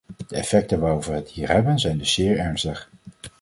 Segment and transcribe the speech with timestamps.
[0.27, 2.89] De effecten waarover we het hier hebben zijn dus zeer ernstig.